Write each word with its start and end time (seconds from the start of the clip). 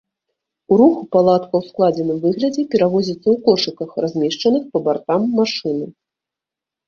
У 0.75 0.77
руху 0.81 1.01
палатка 1.15 1.55
ў 1.59 1.63
складзеным 1.73 2.17
выглядзе 2.23 2.61
перавозіцца 2.71 3.23
ў 3.35 3.37
кошыках, 3.47 3.89
размешчаных 4.05 4.63
па 4.73 4.77
бартам 4.87 5.21
машыны. 5.37 5.85